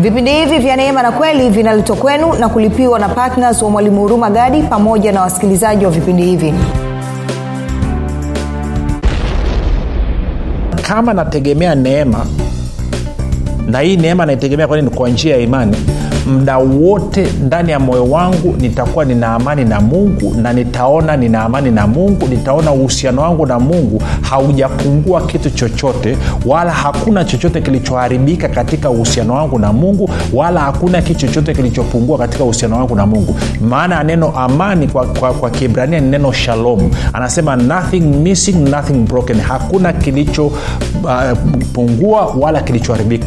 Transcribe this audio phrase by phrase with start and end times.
[0.00, 4.30] vipindi hivi vya neema na kweli vinaletwa kwenu na kulipiwa na ptns wa mwalimu huruma
[4.30, 6.54] gadi pamoja na wasikilizaji wa vipindi hivi.
[10.82, 12.26] Kama nategemea neema
[13.66, 14.96] na hii neema naitegemea kwani nini?
[14.96, 15.76] Kwa njia ya imani
[16.26, 21.70] mda wote ndani ya moyo wangu nitakuwa nina amani na mungu na nitaona nina amani
[21.70, 26.16] na mungu nitaona uhusiano wangu na mungu haujapungua kitu chochote
[26.46, 32.44] wala hakuna chochote kilichoharibika katika uhusiano wangu na mungu wala hakuna kitu chochote kilichopungua katika
[32.44, 33.36] uhusiano wangu na mungu.
[33.68, 36.90] Maana ya neno amani kwa, kwa, kwa kibrania ni neno shalom.
[37.12, 39.40] Anasema nothing missing nothing broken.
[39.40, 43.26] Hakuna kilichopungua uh, wala kilichoharibika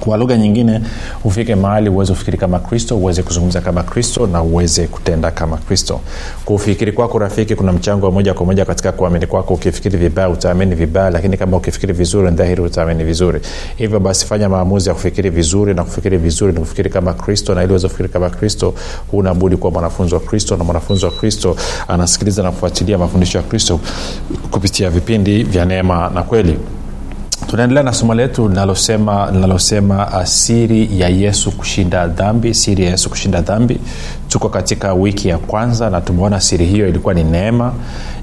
[0.00, 0.80] kwa lugha nyingine
[1.24, 6.00] ufike mahali uweze kufikiri kama kristo uweze kuzungumza kama kristo na uweze kutenda kama kristo.
[6.44, 9.54] Kufikiri kwako rafiki kuna mchango wa moja kwa moja katika kuamini kwako.
[9.54, 13.40] Ukifikiri vibaya utaamini vibaya lakini kama ukifikiri vizuri dhahiri utaamini vizuri.
[13.76, 17.54] Hivyo basi fanya maamuzi ya kufikiri vizuri na kufikiri vizuri ni kufikiri kama kristo.
[17.54, 18.74] Na ili uweze kufikiri kama kristo
[19.10, 20.56] huna budi kuwa mwanafunzi wa kristo.
[20.56, 21.56] Na mwanafunzi wa kristo
[21.88, 23.80] anasikiliza na kufuatilia mafundisho ya kristo
[24.50, 26.58] kupitia vipindi vya neema na kweli
[27.48, 33.40] tunaendelea na somo letu linalosema linalosema asiri ya yesu kushinda dhambi siri ya yesu kushinda
[33.40, 33.80] dhambi
[34.28, 37.72] tuko katika wiki ya kwanza na tumeona siri hiyo ilikuwa ni neema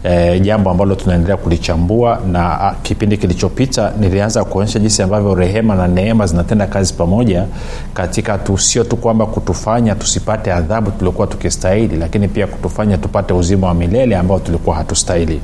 [0.04, 5.88] e, jambo ambalo tunaendelea kulichambua na a, kipindi kilichopita nilianza kuonyesha jinsi ambavyo rehema na
[5.88, 7.46] neema zinatenda kazi pamoja
[7.94, 13.74] katika sio tu kwamba kutufanya tusipate adhabu tuliokuwa tukistahili lakini pia kutufanya tupate uzima wa
[13.74, 15.42] milele ambao tulikuwa hatustahili.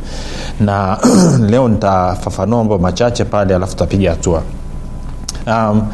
[0.59, 0.97] Na
[1.51, 4.44] leo nitafafanua mambo machache pale alafu tutapiga hatua.
[5.47, 5.88] Um,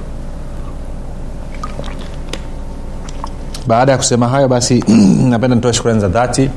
[3.67, 4.83] baada ya kusema hayo basi
[5.29, 6.49] napenda nitoe shukrani za dhati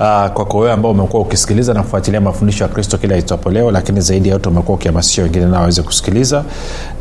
[0.00, 4.00] uh, kwako wewe ambao umekuwa ukisikiliza na kufuatilia mafundisho ya kristo kila itwapo leo lakini
[4.00, 6.44] zaidi ya yote umekuwa ukihamasisha wengine nao waweze kusikiliza.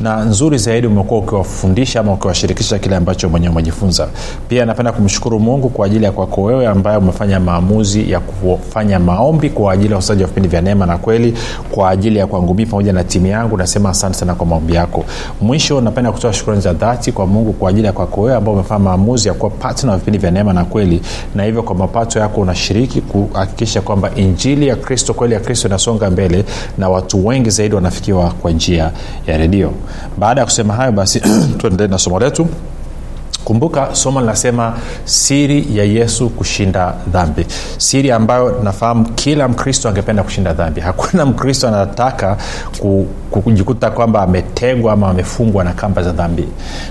[0.02, 4.08] Na nzuri zaidi umekuwa ukiwafundisha ama ukiwashirikisha kile ambacho mwenyewe umejifunza.
[4.48, 9.50] Pia napenda kumshukuru mungu kwa ajili ya kwako wewe ambaye umefanya maamuzi ya kufanya maombi
[9.50, 11.34] kwa ajili ya usaji wa vipindi vya neema na kweli
[11.72, 13.58] kwa ajili ya kwangu mii pamoja na timu yangu.
[13.58, 15.06] Nasema asante sana kwa maombi yako.
[15.42, 18.80] Mwisho napenda kutoa shukrani za dhati kwa mungu kwa ajili ya kwako wewe ambao umefanya
[18.80, 21.02] maamuzi ya kuwa patna wa vipindi vya neema na kweli.
[21.36, 25.68] Na hivyo kwa mapato yako unashiriki kushiriki kuhakikisha kwamba injili ya kristo kweli ya kristo
[25.68, 26.46] inasonga mbele
[26.78, 28.92] na watu wengi zaidi wanafikiwa kwa njia
[29.28, 29.72] ya redio.
[30.18, 31.22] Baada ya kusema hayo basi
[31.58, 32.48] tuendelee na somo letu
[33.46, 34.74] kumbuka somo linasema
[35.06, 37.46] siri ya yesu kushinda dhambi.
[37.78, 40.82] Siri ambayo nafahamu kila mkristo angependa kushinda dhambi.
[40.82, 42.38] Hakuna mkristo anataka
[43.32, 46.48] kujikuta kwamba ametegwa ama amefungwa na kamba za dhambi.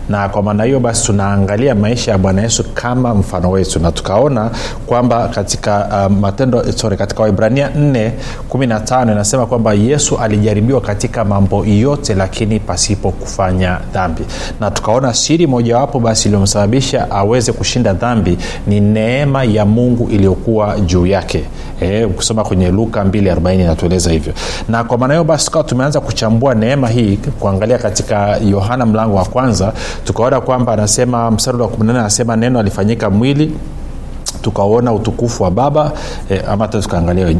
[0.09, 4.51] Na kwa maana hiyo basi tunaangalia maisha ya bwana yesu kama mfano wetu na tukaona
[4.87, 8.11] kwamba katika uh, matendo sorry, katika waibrania 4
[8.51, 14.23] 15 inasema kwamba yesu alijaribiwa katika mambo yote lakini pasipo kufanya dhambi.
[14.61, 21.07] Na tukaona siri mojawapo basi iliyomsababisha aweze kushinda dhambi ni neema ya mungu iliyokuwa juu
[21.07, 21.45] yake.
[21.81, 24.33] E, ukisoma kwenye luka 240 inatueleza hivyo.
[24.69, 29.25] Na kwa maana hiyo basi tukawa tumeanza kuchambua neema hii kuangalia katika yohana mlango wa
[29.25, 29.73] kwanza
[30.05, 33.53] tukaona kwamba anasema mstari wa 18 anasema neno alifanyika mwili
[34.43, 35.93] tukauona utukufu wa baba.
[36.31, 37.37] E, ama tukaangalia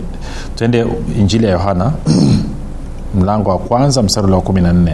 [0.57, 0.87] tuende
[1.19, 1.93] injili ya yohana
[3.21, 4.93] mlango wa kwanza mstari wa 14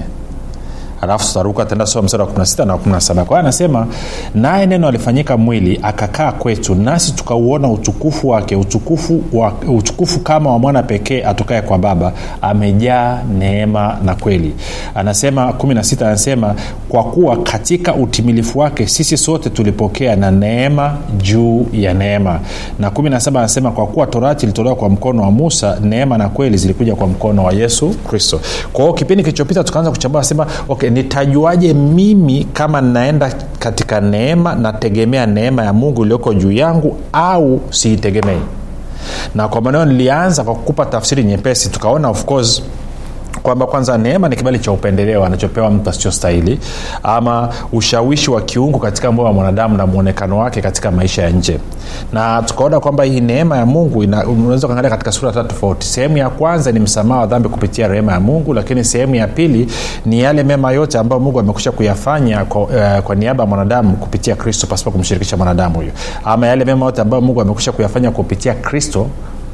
[1.05, 3.87] alafu tutaruka tenda soma msara wa 16 na 17 kwayo anasema
[4.35, 10.59] naye neno alifanyika mwili akakaa kwetu nasi tukauona utukufu wake utukufu, wa, utukufu kama wa
[10.59, 12.13] mwana pekee atokaye kwa baba
[12.43, 14.55] amejaa neema na kweli.
[14.95, 16.55] Anasema 16 anasema
[16.89, 22.41] kwa kuwa katika utimilifu wake sisi sote tulipokea na neema juu ya neema.
[22.79, 26.95] Na 17 anasema kwa kuwa torati ilitolewa kwa mkono wa musa neema na kweli zilikuja
[26.95, 28.41] kwa mkono wa yesu kristo.
[28.73, 35.27] Kwa hiyo kipindi kilichopita tukaanza kuchambua nasema okay nitajuaje mimi kama naenda katika neema nategemea
[35.27, 38.41] neema ya mungu iliyoko juu yangu au siitegemei?
[39.35, 42.63] Na kwa maneo nilianza kwa kukupa tafsiri nyepesi tukaona of course
[43.45, 46.59] kwamba kwanza neema ni kibali cha upendeleo anachopewa mtu asichostahili
[47.03, 51.59] ama ushawishi wa kiungu katika moyo wa mwanadamu na mwonekano wake katika maisha ya nje.
[52.13, 55.87] Na tukaona kwamba hii neema ya mungu unaweza ukaangalia katika sura tatu tofauti.
[55.87, 59.69] Sehemu ya kwanza ni msamaha wa dhambi kupitia rehema ya mungu lakini sehemu ya pili
[60.07, 64.37] ni yale mema yote ambayo mungu amekusha kuyafanya kwa, uh, kwa niaba ya mwanadamu kupitia
[64.37, 65.91] kristo pasipo kumshirikisha mwanadamu huyo.
[66.25, 69.07] Ama yale mema yote ambayo mungu amekusha kuyafanya kupitia kristo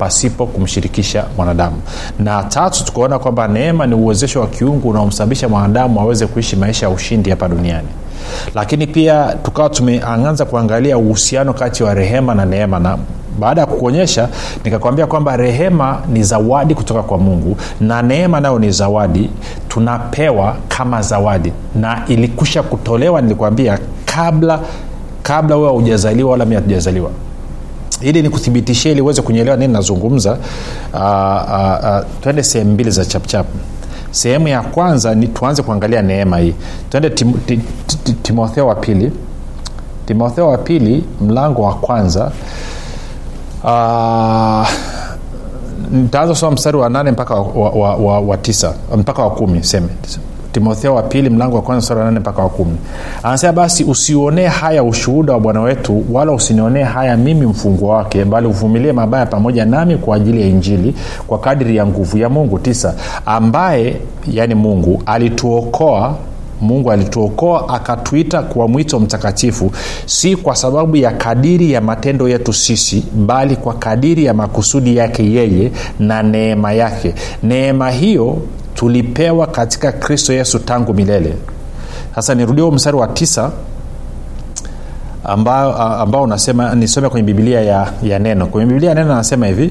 [0.05, 1.76] pasipo kumshirikisha mwanadamu.
[2.19, 6.93] Na tatu tukaona kwamba neema ni uwezesho wa kiungu unaomsababisha mwanadamu aweze kuishi maisha ya
[6.93, 7.88] ushindi hapa duniani.
[8.55, 12.79] Lakini pia tukawa tumeanza kuangalia uhusiano kati wa rehema na neema.
[12.79, 12.99] Na
[13.41, 14.29] baada ya kukuonyesha
[14.64, 19.31] nikakwambia kwamba rehema ni zawadi kutoka kwa mungu na neema nayo ni zawadi.
[19.69, 24.61] Tunapewa kama zawadi na ilikusha kutolewa nilikwambia kabla
[25.23, 27.11] kabla wewe haujazaliwa wala mi hatujazaliwa
[28.01, 33.47] ili nikuthibitishie ili uweze kunyelewa nini nazungumza uh, uh, uh, twende sehemu mbili za chapchap
[34.11, 36.55] sehemu ya kwanza ni tuanze kuangalia neema hii.
[36.91, 37.61] Twende tim, tim,
[38.05, 39.13] tim, timotheo wa pili.
[40.07, 42.31] Timotheo wa pili mlango wa kwanza.
[43.65, 44.69] Uh,
[45.93, 49.65] nitaanza kusoma mstari wa nane mpaka wa, wa, wa, wa, wa tisa mpaka wa kumi
[49.65, 49.89] seme
[50.52, 52.76] timotheo wa pili mlango wa kwanza sura nane mpaka wa kumi.
[53.23, 58.47] Anasema basi usionee haya ushuhuda wa bwana wetu wala usinionee haya mimi mfungwa wake bali
[58.47, 60.94] uvumilie mabaya pamoja nami kwa ajili ya injili
[61.26, 62.58] kwa kadiri ya nguvu ya mungu.
[62.58, 62.94] Tisa
[63.26, 63.97] ambaye
[64.32, 66.14] yani mungu alituokoa
[66.61, 69.70] mungu alituokoa akatuita kwa mwito mtakatifu
[70.06, 75.32] si kwa sababu ya kadiri ya matendo yetu sisi bali kwa kadiri ya makusudi yake
[75.32, 77.14] yeye na neema yake.
[77.43, 78.38] Neema hiyo
[78.75, 81.35] tulipewa katika kristo yesu tangu milele.
[82.15, 83.51] Sasa nirudie mstari wa tisa
[85.25, 88.47] ambao, ambao unasema nisome kwenye bibilia ya, ya neno.
[88.47, 89.71] Kwenye biblia ya neno anasema hivi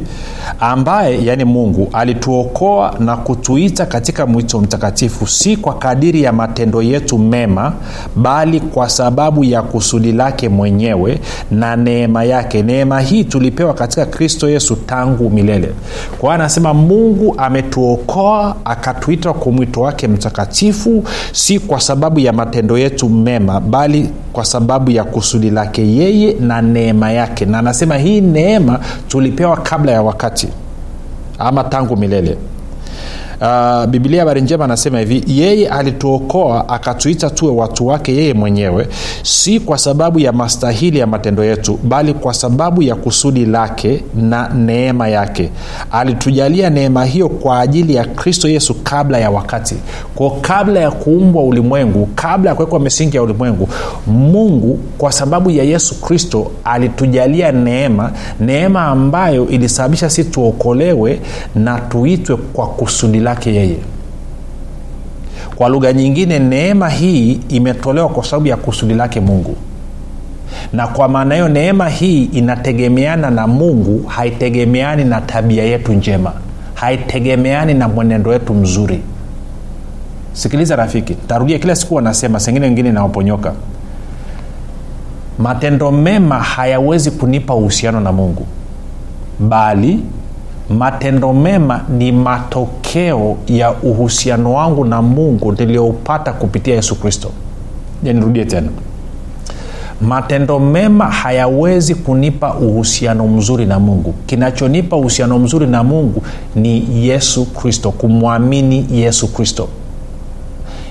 [0.59, 7.17] ambaye yani mungu alituokoa na kutuita katika mwito mtakatifu si kwa kadiri ya matendo yetu
[7.17, 7.73] mema
[8.15, 11.19] bali kwa sababu ya kusudi lake mwenyewe
[11.51, 12.63] na neema yake.
[12.63, 15.69] Neema hii tulipewa katika kristo yesu tangu milele.
[16.17, 23.09] Kwa anasema mungu ametuokoa akatuita kwa mwito wake mtakatifu si kwa sababu ya matendo yetu
[23.09, 27.45] mema bali kwa sababu ya kusudi lake yeye na neema yake.
[27.45, 30.47] Na anasema hii neema tulipewa kabla ya wakati
[31.39, 32.37] ama tangu milele
[33.41, 38.87] uh, bibilia habari njema anasema hivi yeye alituokoa akatuita tuwe watu wake yeye mwenyewe
[39.23, 44.49] si kwa sababu ya mastahili ya matendo yetu bali kwa sababu ya kusudi lake na
[44.49, 45.49] neema yake.
[45.91, 49.75] Alitujalia neema hiyo kwa ajili ya kristo yesu kabla ya wakati.
[50.15, 53.69] Kwao kabla ya kuumbwa ulimwengu kabla ya kuwekwa misingi ya ulimwengu
[54.07, 61.19] mungu kwa sababu ya yesu kristo alitujalia neema neema ambayo ilisababisha si tuokolewe
[61.55, 63.77] na tuitwe kwa kusudi lake yeye.
[65.55, 69.55] Kwa lugha nyingine neema hii imetolewa kwa sababu ya kusudi lake mungu.
[70.73, 76.33] Na kwa maana hiyo neema hii inategemeana na mungu haitegemeani na tabia yetu njema
[76.73, 79.01] haitegemeani na mwenendo wetu mzuri.
[80.33, 83.53] Sikiliza rafiki tarudia kila siku wanasema sengine wengine inawaponyoka.
[85.39, 88.45] Matendo mema hayawezi kunipa uhusiano na mungu
[89.39, 89.99] bali
[90.69, 97.31] matendo mema ni matokeo ya uhusiano wangu na mungu niliyoupata kupitia yesu kristo.
[98.03, 98.67] Nirudie tena.
[100.01, 104.13] Matendo mema hayawezi kunipa uhusiano mzuri na mungu.
[104.25, 106.23] Kinachonipa uhusiano mzuri na mungu
[106.55, 109.67] ni yesu kristo kumwamini yesu kristo.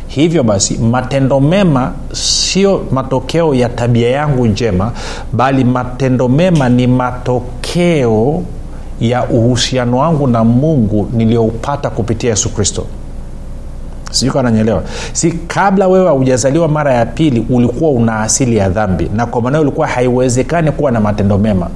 [0.07, 4.93] Hivyo basi matendo mema sio matokeo ya tabia yangu njema
[5.33, 8.43] bali matendo mema ni matokeo
[9.01, 12.87] ya uhusiano wangu na mungu niliyoupata kupitia yesu kristo
[14.11, 19.11] sijui kawa nanyelewa si kabla wewe haujazaliwa mara ya pili ulikuwa una asili ya dhambi.
[19.17, 21.69] Na kwa maanao ulikuwa haiwezekani kuwa na matendo mema.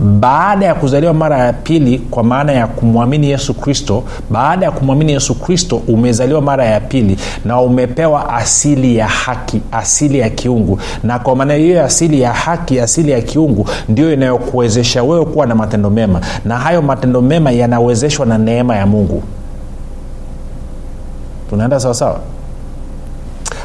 [0.00, 5.12] Baada ya kuzaliwa mara ya pili kwa maana ya kumwamini yesu kristo baada ya kumwamini
[5.12, 10.78] yesu kristo umezaliwa mara ya pili na umepewa asili ya haki asili ya kiungu.
[11.04, 15.54] Na kwa maana hiyo asili ya haki asili ya kiungu ndio inayokuwezesha wewe kuwa na
[15.54, 16.20] matendo mema.
[16.44, 19.22] Na hayo matendo mema yanawezeshwa na neema ya mungu
[21.52, 22.20] tunaenda sawasawa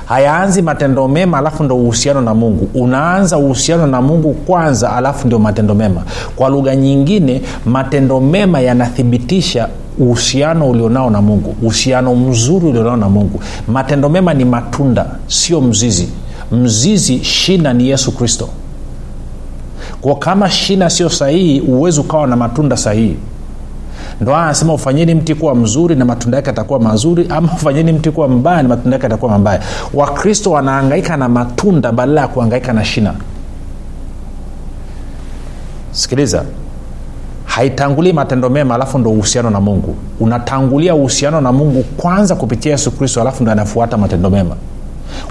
[0.06, 2.70] hayaanzi matendo mema alafu ndo uhusiano na mungu.
[2.74, 6.02] Unaanza uhusiano na mungu kwanza alafu ndio matendo mema.
[6.36, 9.68] Kwa lugha nyingine matendo mema yanathibitisha
[10.00, 13.40] uhusiano ulionao na mungu uhusiano mzuri ulionao na mungu.
[13.68, 16.10] Matendo mema ni matunda sio mzizi.
[16.52, 18.50] Mzizi shina ni yesu kristo.
[20.02, 23.16] Kwa kama shina sio sahihi huwezi ukawa na matunda sahihi
[24.22, 28.28] ndo anasema ufanyeni mti kuwa mzuri na matunda yake atakuwa mazuri ama ufanyeni mti kuwa
[28.28, 29.62] mbaya na matunda yake atakuwa mabaya.
[29.94, 33.14] Wakristo wanaangaika na matunda badala ya kuangaika na shina.
[35.92, 36.44] Sikiliza
[37.46, 39.96] haitangulii matendo mema alafu ndo uhusiano na mungu.
[40.20, 44.56] Unatangulia uhusiano na mungu kwanza kupitia yesu kristo alafu ndo anafuata matendo mema.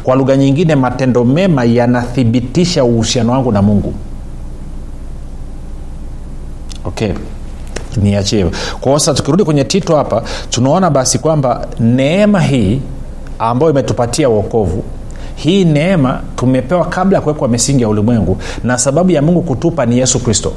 [0.02, 3.95] Kwa lugha nyingine matendo mema yanathibitisha uhusiano wangu na mungu.
[6.85, 7.12] Okay
[7.97, 8.59] niachie hivyo.
[8.81, 12.81] Kwao sasa tukirudi kwenye tito hapa tunaona basi kwamba neema hii
[13.38, 14.85] ambayo imetupatia uokovu
[15.37, 19.99] hii neema tumepewa kabla ya kuwekwa misingi ya ulimwengu na sababu ya mungu kutupa ni
[19.99, 20.53] yesu kristo.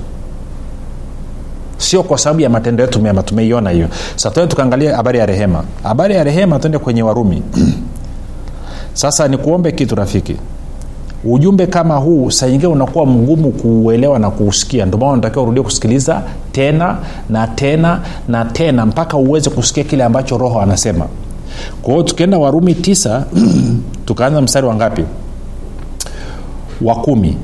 [1.77, 3.87] Sio kwa sababu ya matendo yetu mema tumeiona hiyo.
[4.15, 5.63] Sasa tuende tukaangalia habari ya rehema.
[5.83, 7.43] Habari ya rehema tuende kwenye warumi.
[8.93, 10.35] Sasa nikuombe kitu rafiki
[11.23, 14.85] ujumbe kama huu saa nyingine unakuwa mgumu kuuelewa na kuusikia.
[14.85, 16.21] Ndio maana unatakiwa urudie kusikiliza
[16.51, 16.97] tena
[17.29, 21.05] na tena na tena mpaka uweze kusikia kile ambacho roho anasema.
[21.81, 23.25] Kwa hiyo tukienda warumi tisa
[24.05, 25.03] tukaanza mstari wa ngapi?
[26.81, 27.37] Wa kumi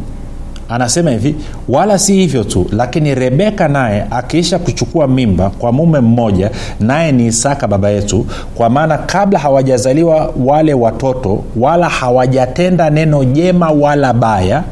[0.69, 1.35] anasema hivi
[1.69, 7.25] wala si hivyo tu lakini rebeka naye akiisha kuchukua mimba kwa mume mmoja naye ni
[7.25, 14.63] isaka baba yetu kwa maana kabla hawajazaliwa wale watoto wala hawajatenda neno jema wala baya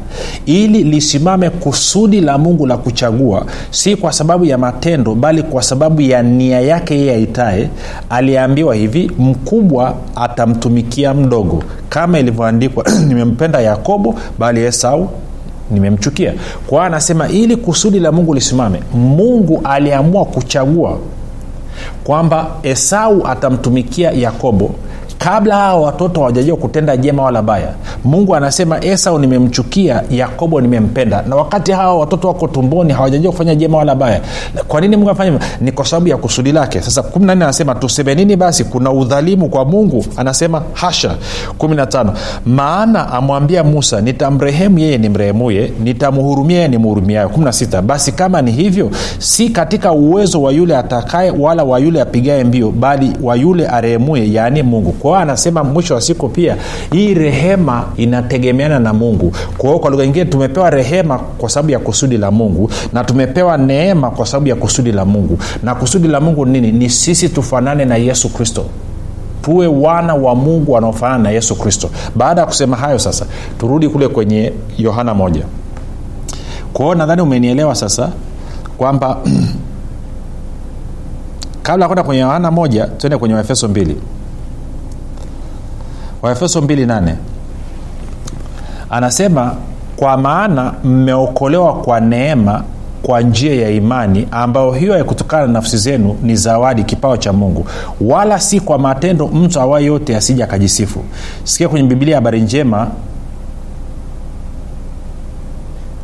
[0.46, 6.00] ili lisimame kusudi la mungu la kuchagua si kwa sababu ya matendo bali kwa sababu
[6.00, 7.68] ya nia yake yeye aitaye
[8.10, 15.08] aliambiwa hivi mkubwa atamtumikia mdogo kama ilivyoandikwa nimempenda yakobo bali esau
[15.70, 16.32] nimemchukia.
[16.66, 20.98] Kwa hiyo anasema ili kusudi la mungu lisimame mungu aliamua kuchagua
[22.04, 24.70] kwamba esau atamtumikia yakobo
[25.24, 27.68] kabla hawa watoto hawajajua kutenda jema wala baya
[28.04, 31.22] mungu anasema esau nimemchukia yakobo nimempenda.
[31.28, 34.20] Na wakati hawa watoto wako tumboni hawajajua kufanya jema wala baya
[34.68, 36.80] kwa nini mungu anafanya ni kwa sababu ya kusudi lake.
[36.80, 40.04] Sasa 14 anasema tuseme basi kuna udhalimu kwa mungu?
[40.16, 41.14] Anasema hasha.
[41.58, 42.12] 15
[42.46, 49.48] maana amwambia musa nitamrehemu yeye nimrehemuye nitamhurumia yeye nimhurumiayo 16 basi kama ni hivyo si
[49.48, 54.62] katika uwezo wa yule atakaye wala wa yule apigaye mbio bali wa yule arehemuye yaani
[54.62, 54.92] mungu.
[54.92, 56.56] Kwa hiyo anasema mwisho wa siku pia
[56.92, 59.32] hii rehema inategemeana na mungu.
[59.58, 63.56] Kwa hiyo kwa lugha nyingine tumepewa rehema kwa sababu ya kusudi la mungu na tumepewa
[63.56, 65.38] neema kwa sababu ya kusudi la mungu.
[65.62, 66.72] Na kusudi la mungu nini?
[66.72, 68.64] Ni sisi tufanane na yesu kristo.
[69.42, 71.90] Tuwe wana wa mungu wanaofanana na yesu kristo.
[72.14, 73.26] Baada ya kusema hayo sasa
[73.58, 75.42] turudi kule kwenye yohana moja.
[76.72, 78.10] Kwa hiyo nadhani umenielewa sasa
[78.78, 79.16] kwamba
[81.62, 83.96] kabla ya kwenda kwenye yohana moja tuende kwenye waefeso mbili
[86.24, 87.14] waefeso 28
[88.90, 89.54] anasema
[89.96, 92.64] kwa maana mmeokolewa kwa neema
[93.02, 97.66] kwa njia ya imani ambayo hiyo haikutokana na nafsi zenu ni zawadi kipawa cha mungu.
[98.00, 101.04] Wala si kwa matendo mtu awaye yote asija akajisifu.
[101.44, 102.88] Sikia kwenye bibilia habari njema.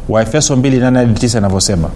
[0.08, 1.88] Waefeso 28 inavyosema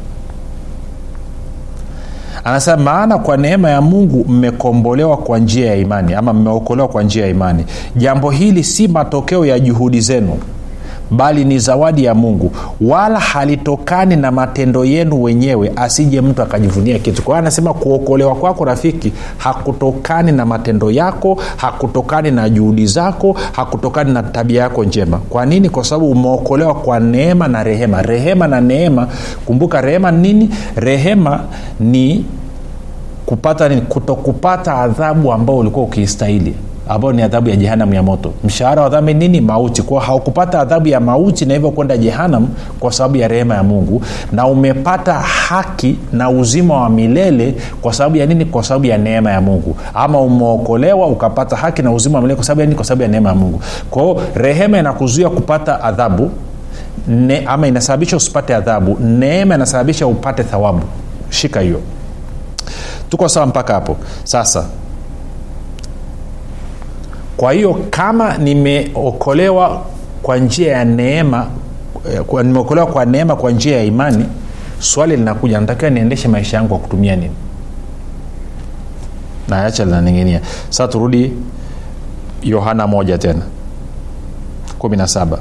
[2.44, 7.24] anasema maana kwa neema ya mungu mmekombolewa kwa njia ya imani ama mmeokolewa kwa njia
[7.24, 7.64] ya imani.
[7.96, 10.38] Jambo hili si matokeo ya juhudi zenu
[11.10, 12.52] bali ni zawadi ya mungu.
[12.80, 17.22] Wala halitokani na matendo yenu wenyewe asije mtu akajivunia kitu.
[17.22, 24.12] Kwa hiyo anasema kuokolewa kwako rafiki hakutokani na matendo yako hakutokani na juhudi zako hakutokani
[24.12, 25.18] na tabia yako njema.
[25.18, 25.70] Kwa nini?
[25.70, 28.02] Kwa sababu umeokolewa kwa neema na rehema.
[28.02, 29.08] Rehema na neema
[29.46, 30.50] kumbuka rehema nini?
[30.76, 31.40] Rehema
[31.80, 32.24] ni
[33.26, 33.80] kupata nini?
[33.80, 36.54] Kutokupata adhabu ambao ulikuwa ukiistahili
[36.88, 38.32] ambayo ni adhabu ya jehanam ya moto.
[38.44, 39.40] Mshahara wa dhambi nini?
[39.40, 39.82] Mauti.
[39.82, 42.48] Kwao haukupata adhabu ya mauti na hivyo kwenda jehanam
[42.80, 44.02] kwa sababu ya rehema ya mungu.
[44.32, 48.44] Na umepata haki na uzima wa milele kwa sababu ya nini?
[48.44, 49.76] Kwa sababu ya neema ya mungu.
[49.94, 52.76] Ama umeokolewa ukapata haki na uzima wa milele kwa sababu ya nini?
[52.76, 53.60] Kwa sababu ya neema ya mungu.
[53.90, 56.30] Kwao rehema inakuzuia kupata adhabu
[57.08, 60.80] ne, ama inasababisha usipate adhabu neema inasababisha upate thawabu.
[61.30, 61.80] Shika hiyo.
[63.10, 63.96] Tuko sawa mpaka hapo?
[64.24, 64.64] Sasa
[67.36, 69.82] kwa hiyo kama nimeokolewa
[70.22, 71.46] kwa njia ya neema
[72.26, 74.24] kwa, nimeokolewa kwa neema kwa njia ya imani
[74.78, 77.34] swali linakuja natakiwa niendeshe maisha yangu kwa kutumia nini?
[79.48, 80.40] Naacha linaning'inia.
[80.70, 81.32] Sasa turudi
[82.42, 83.42] yohana moja tena
[84.80, 85.38] 17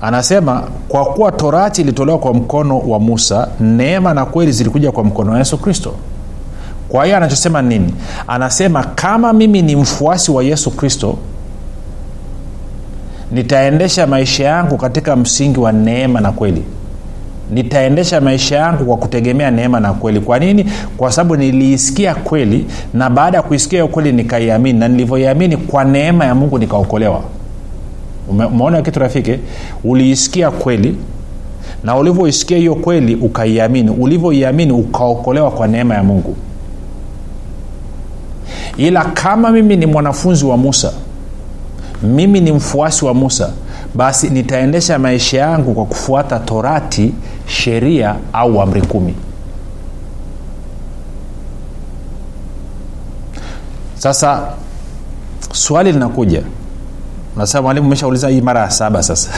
[0.00, 5.32] anasema kwa kuwa torati ilitolewa kwa mkono wa musa neema na kweli zilikuja kwa mkono
[5.32, 5.94] wa yesu kristo
[6.90, 7.94] kwa hiyo anachosema nini?
[8.28, 11.18] Anasema kama mimi ni mfuasi wa yesu kristo
[13.32, 16.62] nitaendesha maisha yangu katika msingi wa neema na kweli.
[17.50, 20.20] Nitaendesha maisha yangu kwa kutegemea neema na kweli.
[20.20, 20.66] Kwa nini?
[20.96, 26.24] Kwa sababu niliisikia kweli na baada ya kuisikia hiyo kweli nikaiamini na nilivyoiamini kwa neema
[26.24, 27.22] ya mungu nikaokolewa.
[28.28, 29.34] Umeona kitu rafiki?
[29.84, 30.96] Uliisikia kweli
[31.84, 33.90] na ulivyoisikia hiyo kweli ukaiamini.
[33.90, 36.36] Ulivyoiamini ukaokolewa kwa neema ya mungu
[38.80, 40.92] ila kama mimi ni mwanafunzi wa musa
[42.02, 43.50] mimi ni mfuasi wa musa
[43.94, 47.14] basi nitaendesha maisha yangu kwa kufuata torati
[47.46, 49.14] sheria au amri kumi.
[53.98, 54.42] Sasa
[55.52, 56.42] swali linakuja.
[57.36, 59.30] Nasema mwalimu umeshauliza hii mara ya saba sasa.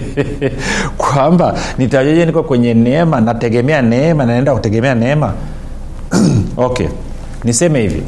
[0.98, 5.32] Kwamba nitajaje niko kwenye neema nategemea neema naenda kutegemea neema?
[6.56, 6.88] Okay.
[7.44, 8.02] Niseme hivi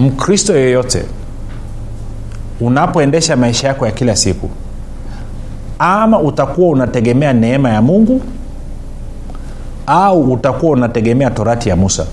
[0.00, 1.04] mkristo yeyote
[2.60, 4.48] unapoendesha maisha yako ya kila siku
[5.78, 8.20] ama utakuwa unategemea neema ya mungu
[9.86, 12.06] au utakuwa unategemea torati ya musa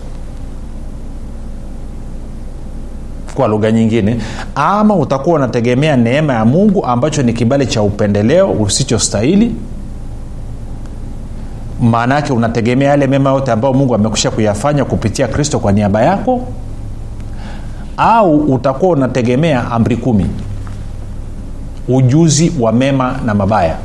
[3.36, 4.18] kwa lugha nyingine
[4.56, 9.56] ama utakuwa unategemea neema ya mungu ambacho ni kibali cha upendeleo usichostahili
[11.82, 16.42] maana yake unategemea yale mema yote ambayo mungu amekusha kuyafanya kupitia kristo kwa niaba yako
[17.98, 20.26] au utakuwa unategemea amri kumi.
[21.88, 23.78] Ujuzi wa mema na mabaya.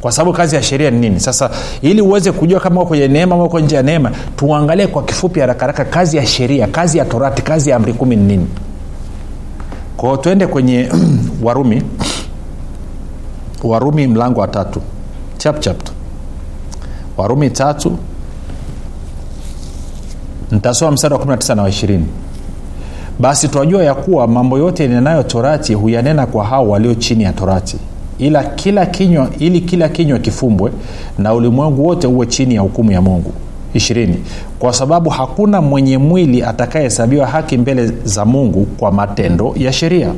[0.00, 1.20] Kwa sababu kazi ya sheria ni nini?
[1.20, 1.50] Sasa
[1.82, 5.84] ili uweze kujua kama uko kwenye neema au nje ya neema tuangalie kwa kifupi harakaraka
[5.84, 8.46] kazi ya sheria kazi ya torati kazi ya amri kumi ni nini.
[9.96, 10.88] Kwao tuende kwenye
[11.44, 11.82] warumi
[13.64, 14.80] warumi mlango wa tatu.
[15.38, 15.76] Chapchap
[17.16, 17.98] warumi tatu
[20.52, 22.00] nitasoma mstari wa 19 na wa 20
[23.18, 27.76] basi twajua ya kuwa mambo yote yanenayo torati huyanena kwa hao walio chini ya torati.
[28.18, 30.72] Ila kila kinywa ili kila kinywa kifumbwe
[31.18, 33.32] na ulimwengu wote uwe chini ya hukumu ya mungu.
[33.74, 34.16] Ishirini.
[34.58, 40.12] Kwa sababu hakuna mwenye mwili atakayehesabiwa haki mbele za mungu kwa matendo ya sheria.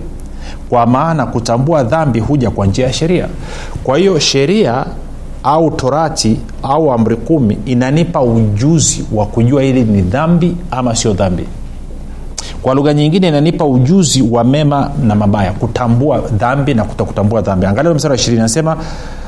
[0.70, 3.28] Kwa maana kutambua dhambi huja kwa njia ya sheria.
[3.84, 4.84] Kwa hiyo sheria
[5.44, 11.44] au torati au amri kumi inanipa ujuzi wa kujua hili ni dhambi ama sio dhambi.
[12.62, 17.66] Kwa lugha nyingine inanipa ujuzi wa mema na mabaya kutambua dhambi na kutokutambua dhambi.
[17.66, 18.76] Angalia mstari wa ishirini anasema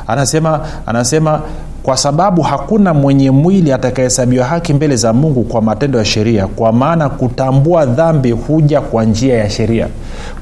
[0.07, 1.41] anasema anasema
[1.83, 6.73] kwa sababu hakuna mwenye mwili atakayehesabiwa haki mbele za mungu kwa matendo ya sheria kwa
[6.73, 9.89] maana kutambua dhambi huja kwa njia ya sheria.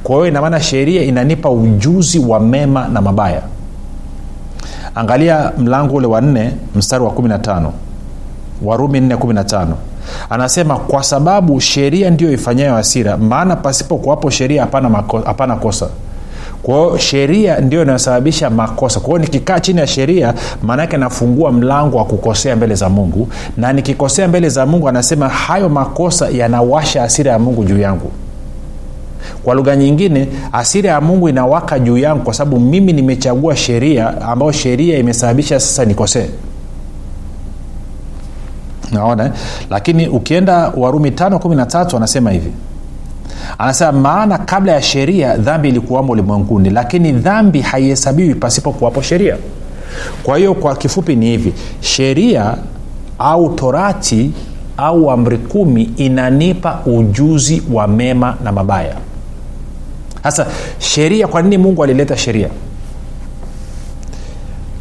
[0.02, 3.42] Kwa hiyo inamaana sheria inanipa ujuzi wa mema na mabaya
[4.94, 7.70] angalia mlango ule wa nne mstari wa 15
[8.62, 9.66] warumi 415
[10.30, 15.88] anasema kwa sababu sheria ndiyo ifanyayo hasira maana pasipo kuwapo sheria hapana, hapana kosa.
[16.62, 19.00] Kwahio sheria ndio inayosababisha makosa.
[19.00, 23.28] Kwa nikikaa chini ya sheria maanaake nafungua mlango wa kukosea mbele za mungu.
[23.56, 28.10] Na nikikosea mbele za mungu anasema hayo makosa yanawasha asira ya mungu juu yangu
[29.44, 34.52] kwa lugha nyingine asira ya mungu inawaka juu yangu kwa sababu mimi nimechagua sheria ambayo
[34.52, 36.28] sheria imesababisha sasa nikosee.
[38.92, 39.32] Naona
[39.70, 42.52] lakini ukienda warumi 513 anasema hivi.
[43.58, 49.36] Anasema maana kabla ya sheria dhambi ilikuwamo ulimwenguni lakini dhambi haihesabiwi pasipo kuwapo sheria.
[50.22, 51.52] Kwa hiyo kwa kifupi ni hivi.
[51.80, 52.56] Sheria
[53.18, 54.30] au torati
[54.76, 58.94] au amri kumi inanipa ujuzi wa mema na mabaya
[60.24, 60.46] sasa
[60.78, 62.48] sheria kwa nini mungu alileta sheria?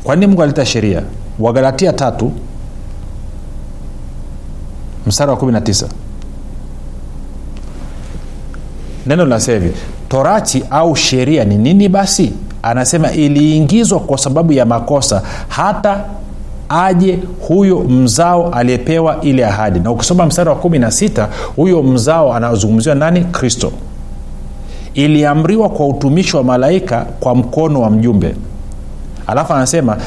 [0.04, 1.02] Kwa nini mungu alileta sheria?
[1.40, 2.32] Wagalatia tatu
[5.08, 5.86] mstari wa 19
[9.06, 9.76] neno linasema hivi
[10.10, 12.34] torati au sheria ni nini basi?
[12.62, 16.06] Anasema iliingizwa kwa sababu ya makosa hata
[16.70, 19.80] aje huyo mzao aliyepewa ile ahadi.
[19.80, 23.24] Na ukisoma mstari wa kumi na sita huyo mzao anazungumziwa nani?
[23.24, 23.72] Kristo
[24.94, 28.36] iliamriwa kwa utumishi wa malaika kwa mkono wa mjumbe.
[29.28, 29.98] Alafu anasema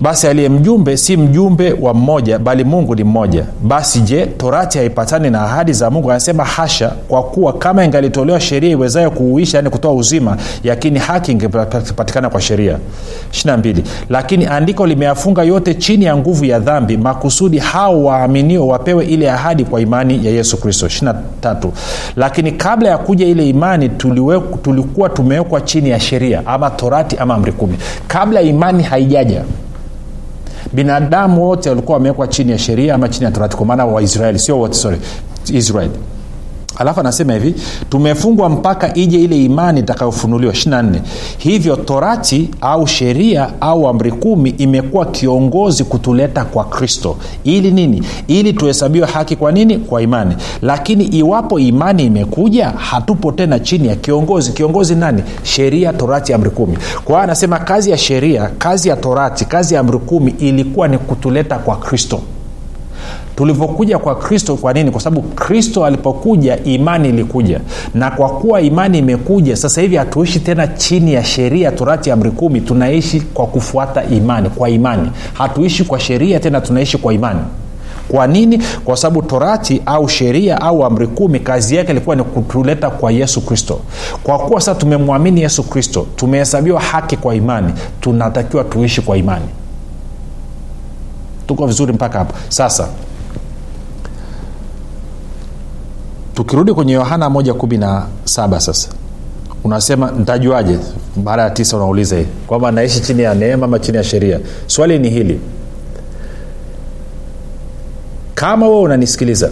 [0.00, 3.44] basi aliye mjumbe si mjumbe wa mmoja bali mungu ni mmoja.
[3.62, 6.10] Basi je torati haipatani na ahadi za mungu?
[6.10, 12.30] Anasema hasha kwa kuwa kama ingalitolewa sheria iwezayo kuuisha yani kutoa uzima yakini haki ingepatikana
[12.30, 12.78] kwa sheria.
[13.32, 13.76] 22
[14.08, 19.64] lakini andiko limeyafunga yote chini ya nguvu ya dhambi makusudi hao waaminio wapewe ile ahadi
[19.64, 20.86] kwa imani ya yesu kristo.
[20.86, 21.68] 23
[22.16, 27.34] lakini kabla ya kuja ile imani tuliwe, tulikuwa tumewekwa chini ya sheria ama torati ama
[27.34, 27.76] amri kumi.
[28.08, 29.42] Kabla imani haijaja
[30.72, 34.58] binadamu wote walikuwa wamewekwa chini ya sheria ama chini ya torati kwa maana waisraeli sio
[34.58, 34.98] wote sorry
[35.52, 35.90] israeli
[36.76, 37.54] alafu anasema hivi
[37.90, 40.52] tumefungwa mpaka ije ile imani itakayofunuliwa.
[40.52, 41.00] 24
[41.38, 47.16] hivyo torati au sheria au amri kumi imekuwa kiongozi kutuleta kwa kristo.
[47.44, 48.02] Ili nini?
[48.28, 49.78] Ili tuhesabiwe haki kwa nini?
[49.78, 50.36] Kwa imani.
[50.62, 54.52] Lakini iwapo imani imekuja hatupo tena chini ya kiongozi.
[54.52, 55.22] Kiongozi nani?
[55.42, 56.78] Sheria torati amri kumi.
[57.04, 61.58] Kwa anasema kazi ya sheria kazi ya torati kazi ya amri kumi ilikuwa ni kutuleta
[61.58, 62.20] kwa kristo
[63.40, 64.90] tulivyokuja kwa kristo kwa nini?
[64.90, 67.60] Kwa sababu kristo alipokuja imani ilikuja.
[67.94, 72.60] Na kwa kuwa imani imekuja sasa hivi hatuishi tena chini ya sheria torati amri kumi.
[72.60, 75.10] Tunaishi kwa kufuata imani kwa imani.
[75.32, 77.40] Hatuishi kwa sheria tena tunaishi kwa imani.
[78.08, 78.62] Kwa nini?
[78.84, 83.40] Kwa sababu torati au sheria au amri kumi kazi yake ilikuwa ni kutuleta kwa yesu
[83.40, 83.80] kristo.
[84.22, 89.46] Kwa kuwa sasa tumemwamini yesu kristo tumehesabiwa haki kwa imani tunatakiwa tuishi kwa imani.
[91.46, 92.88] Tuko vizuri mpaka hapo sasa
[96.40, 98.88] tukirudi kwenye yohana 117 sasa
[99.64, 100.78] unasema ntajuaje
[101.24, 104.40] mara ya tisa unauliza hii kwamba naishi chini ya neema ama chini ya sheria?
[104.66, 105.40] Swali ni hili
[108.34, 109.50] kama wewe unanisikiliza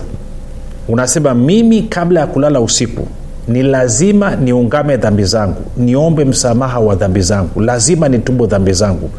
[0.89, 3.07] unasema mimi kabla ya kulala usiku
[3.49, 9.11] ni lazima niungame dhambi zangu niombe msamaha wa dhambi zangu lazima nitubu dhambi zangu.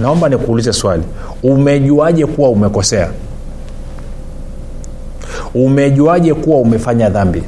[0.00, 1.02] Naomba nikuulize swali
[1.42, 3.08] umejuaje kuwa umekosea
[5.64, 7.42] umejuaje kuwa umefanya dhambi?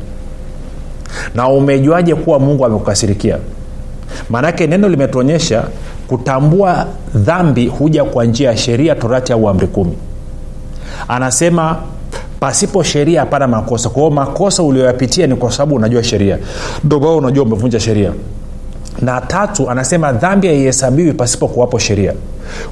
[1.34, 3.38] Na umejuaje kuwa mungu amekukasirikia?
[4.30, 5.64] Maanake neno limetuonyesha
[6.08, 9.92] kutambua dhambi huja kwa njia ya sheria torati au amri kumi.
[11.08, 11.76] Anasema
[12.40, 13.88] pasipo sheria hapana makosa.
[13.88, 16.38] Kwa hiyo makosa ulioyapitia ni kwa sababu unajua sheria.
[16.84, 18.12] Ndomao unajua umevunja sheria.
[19.02, 22.12] Na tatu anasema dhambi haihesabiwi pasipo kuwapo sheria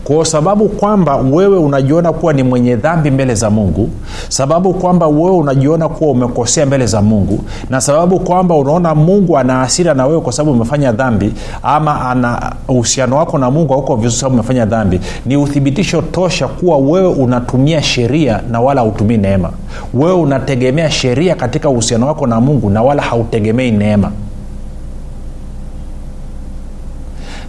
[0.05, 3.91] kwa sababu kwamba wewe unajiona kuwa ni mwenye dhambi mbele za mungu
[4.29, 7.39] sababu kwamba wewe unajiona kuwa umekosea mbele za mungu
[7.71, 12.53] na sababu kwamba unaona mungu ana hasira na wewe kwa sababu umefanya dhambi ama ana
[12.69, 17.83] uhusiano wako na mungu hauko vizuri sababu umefanya dhambi ni uthibitisho tosha kuwa wewe unatumia
[17.83, 19.51] sheria na wala hautumii neema.
[19.95, 24.11] Wewe unategemea sheria katika uhusiano wako na mungu na wala hautegemei neema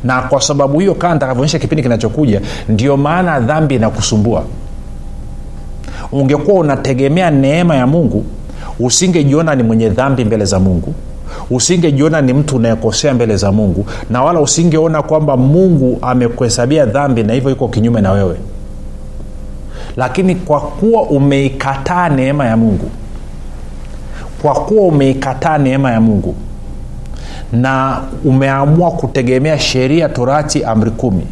[0.03, 4.43] na kwa sababu hiyo kaa nitakavyoonyesha kipindi kinachokuja ndio maana dhambi inakusumbua.
[6.11, 8.25] Ungekuwa unategemea neema ya mungu
[8.79, 10.93] usingejiona ni mwenye dhambi mbele za mungu
[11.49, 17.33] usingejiona ni mtu unayekosea mbele za mungu na wala usingeona kwamba mungu amekuhesabia dhambi na
[17.33, 18.35] hivyo iko kinyume na wewe.
[19.97, 22.89] Lakini kwa kuwa umeikataa neema ya mungu
[24.41, 26.35] kwa kuwa umeikataa neema ya mungu
[27.51, 31.23] na umeamua kutegemea sheria torati amri kumi.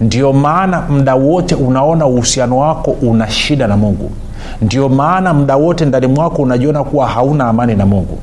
[0.00, 4.10] Ndio maana mda wote unaona uhusiano wako una shida na mungu.
[4.62, 8.18] Ndio maana mda wote ndani mwako unajiona kuwa hauna amani na mungu.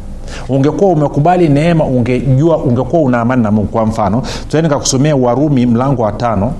[0.49, 3.67] Ungekuwa umekubali neema ungejua ungekuwa una amani na mungu.
[3.67, 6.53] Kwa mfano tuende kakusomea warumi mlango wa tano.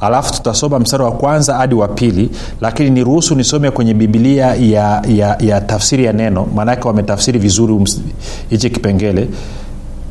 [0.00, 5.36] Alafu tutasoma mstari wa kwanza hadi wa pili lakini niruhusu nisome kwenye bibilia ya, ya,
[5.40, 7.86] ya tafsiri ya neno maanake wametafsiri vizuri
[8.50, 9.28] hichi kipengele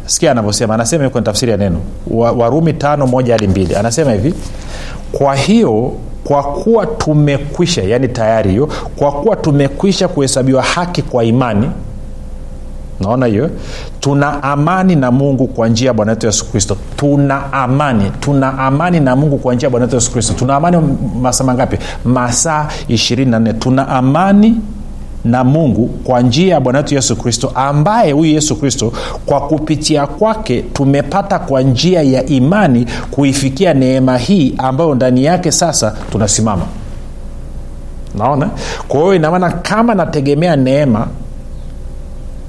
[0.10, 1.78] sikia anavyosema anasema kwenye tafsiri ya neno
[2.38, 3.76] warumi tano moja hadi mbili.
[3.76, 4.34] Anasema hivi
[5.12, 5.94] kwa hiyo
[6.24, 11.70] kwa kuwa tumekwisha yani tayari hiyo kwa kuwa tumekwisha kuhesabiwa haki kwa imani
[13.00, 13.50] naona hiyo
[14.00, 16.78] tuna amani na mungu kwa njia ya bwana wetu yesu kristo.
[16.96, 20.34] Tuna amani tuna amani na mungu kwa njia ya bwana wetu yesu kristo.
[20.34, 20.78] Tuna amani
[21.22, 21.78] masaa mangapi?
[22.06, 24.56] Masaa 24 tuna amani
[25.26, 28.94] na mungu kwa njia ya bwana wetu yesu kristo ambaye huyu yesu kristo
[29.26, 35.96] kwa kupitia kwake tumepata kwa njia ya imani kuifikia neema hii ambayo ndani yake sasa
[36.12, 36.66] tunasimama.
[38.16, 38.50] Naona?
[38.88, 41.08] Kwa hiyo inamaana kama nategemea neema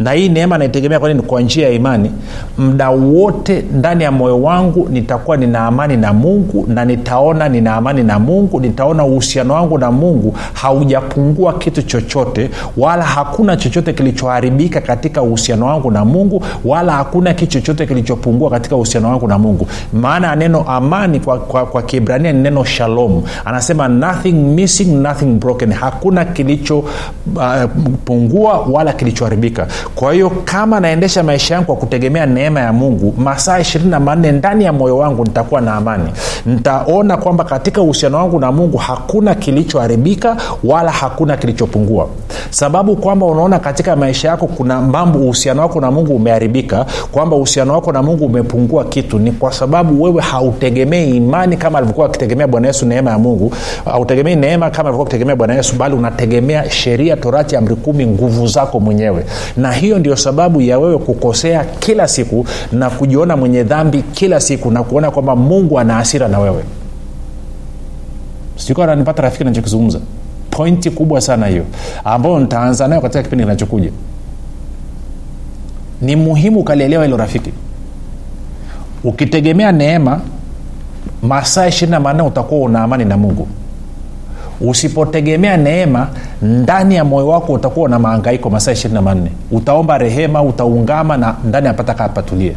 [0.01, 1.23] na hii neema naitegemea kwa nini?
[1.23, 2.11] Kwa njia ya imani.
[2.59, 8.03] Mda wote ndani ya moyo wangu nitakuwa nina amani na mungu na nitaona nina amani
[8.03, 15.23] na mungu nitaona uhusiano wangu na mungu haujapungua kitu chochote wala hakuna chochote kilichoharibika katika
[15.23, 19.67] uhusiano wangu na mungu wala hakuna kitu chochote kilichopungua katika uhusiano wangu na mungu.
[19.93, 23.23] Maana ya neno amani kwa, kwa, kwa kibrania ni neno shalom.
[23.45, 25.73] Anasema nothing missing nothing broken.
[25.73, 32.73] Hakuna kilichopungua uh, wala kilichoharibika kwa hiyo kama naendesha maisha yangu kwa kutegemea neema ya
[32.73, 36.11] mungu masaa ishirini na manne ndani ya moyo wangu nitakuwa na amani.
[36.47, 42.07] Nitaona kwamba katika uhusiano wangu na mungu hakuna kilichoharibika wala hakuna kilichopungua.
[42.51, 47.73] Sababu kwamba unaona katika maisha yako kuna mambo uhusiano wako na mungu umeharibika kwamba uhusiano
[47.73, 52.67] wako na mungu umepungua kitu ni kwa sababu wewe hautegemei imani kama alivyokuwa akitegemea bwana
[52.67, 53.53] yesu neema ya mungu.
[53.85, 58.81] Hautegemei neema kama alivyokuwa akitegemea bwana yesu bali unategemea sheria torati amri kumi nguvu zako
[58.81, 59.25] mwenyewe.
[59.57, 64.71] Na hiyo ndio sababu ya wewe kukosea kila siku na kujiona mwenye dhambi kila siku
[64.71, 66.65] na kuona kwamba mungu ana hasira na wewe.
[68.77, 70.01] Nanipata rafiki nachokizungumza
[70.51, 71.65] pointi kubwa sana hiyo
[72.05, 73.91] ambayo nitaanza nayo katika kipindi kinachokuja.
[76.03, 77.53] Ni muhimu ukalielewa hilo rafiki.
[79.05, 80.21] Ukitegemea neema
[81.23, 83.49] masaa ishiri na manne utakuwa una amani na mungu
[84.61, 86.09] usipotegemea neema
[86.43, 89.31] ndani ya moyo wako utakuwa na maangaiko masaa ishiri na manne.
[89.51, 92.57] Utaomba rehema utaungama na ndani apataka apatulie.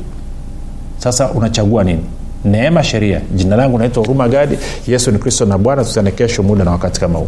[0.97, 2.03] Sasa unachagua nini?
[2.45, 3.21] Neema sheria.
[3.35, 4.57] Jina langu naitwa huruma gadi.
[4.87, 5.83] Yesu ni kristo na bwana.
[5.85, 7.27] Tutane kesho muda na wakati kama huu